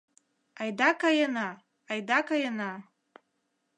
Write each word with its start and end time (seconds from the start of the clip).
Айда 0.61 0.89
каена, 1.01 1.49
айда 1.91 2.19
каена 2.27 2.71